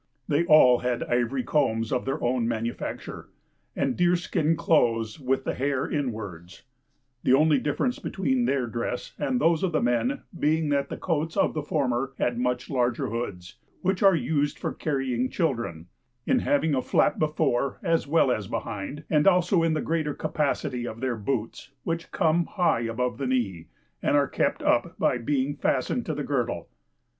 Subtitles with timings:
[0.27, 3.29] They all had ivory combs of their own manufacture,
[3.75, 6.63] and deer skin clothes with the hair inwards;
[7.23, 11.37] the only difference between their dresses and those of the men being that the coats
[11.37, 15.85] of the former had much larger hoods, (which are used for carrying children,)
[16.25, 20.87] in having a flap before as well as behind, and also in the greater capacity
[20.87, 23.67] of their boots, which come high above the knee,
[24.01, 26.69] and are kept up by being fastened to the girdle.